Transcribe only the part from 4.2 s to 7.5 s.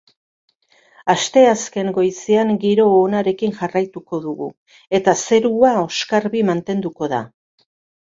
dugu, eta zerua oskarbi mantenduko da.